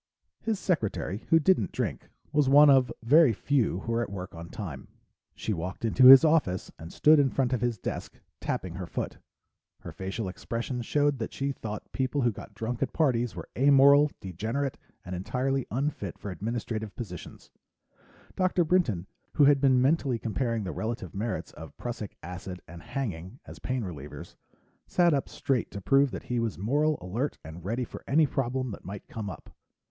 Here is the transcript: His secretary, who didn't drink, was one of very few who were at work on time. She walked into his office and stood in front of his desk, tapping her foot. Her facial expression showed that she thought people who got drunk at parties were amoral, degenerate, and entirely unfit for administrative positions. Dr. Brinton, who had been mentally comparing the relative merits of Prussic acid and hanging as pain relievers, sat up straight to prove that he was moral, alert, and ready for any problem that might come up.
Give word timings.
His 0.39 0.57
secretary, 0.59 1.27
who 1.29 1.39
didn't 1.39 1.71
drink, 1.71 2.09
was 2.33 2.49
one 2.49 2.71
of 2.71 2.91
very 3.03 3.33
few 3.33 3.81
who 3.81 3.91
were 3.91 4.01
at 4.01 4.09
work 4.09 4.33
on 4.33 4.49
time. 4.49 4.87
She 5.35 5.53
walked 5.53 5.85
into 5.85 6.07
his 6.07 6.25
office 6.25 6.71
and 6.79 6.91
stood 6.91 7.19
in 7.19 7.29
front 7.29 7.53
of 7.53 7.61
his 7.61 7.77
desk, 7.77 8.17
tapping 8.39 8.73
her 8.73 8.87
foot. 8.87 9.19
Her 9.81 9.91
facial 9.91 10.27
expression 10.27 10.81
showed 10.81 11.19
that 11.19 11.33
she 11.33 11.51
thought 11.51 11.91
people 11.91 12.21
who 12.21 12.31
got 12.31 12.55
drunk 12.55 12.81
at 12.81 12.93
parties 12.93 13.35
were 13.35 13.47
amoral, 13.55 14.09
degenerate, 14.19 14.75
and 15.05 15.13
entirely 15.13 15.67
unfit 15.69 16.17
for 16.17 16.31
administrative 16.31 16.95
positions. 16.95 17.51
Dr. 18.35 18.63
Brinton, 18.63 19.05
who 19.33 19.43
had 19.45 19.61
been 19.61 19.79
mentally 19.83 20.17
comparing 20.17 20.63
the 20.63 20.71
relative 20.71 21.13
merits 21.13 21.51
of 21.51 21.77
Prussic 21.77 22.17
acid 22.23 22.59
and 22.67 22.81
hanging 22.81 23.39
as 23.45 23.59
pain 23.59 23.83
relievers, 23.83 24.35
sat 24.87 25.13
up 25.13 25.29
straight 25.29 25.69
to 25.69 25.79
prove 25.79 26.09
that 26.09 26.23
he 26.23 26.39
was 26.39 26.57
moral, 26.57 26.97
alert, 27.01 27.37
and 27.45 27.63
ready 27.63 27.83
for 27.83 28.03
any 28.07 28.25
problem 28.25 28.71
that 28.71 28.83
might 28.83 29.07
come 29.07 29.29
up. 29.29 29.51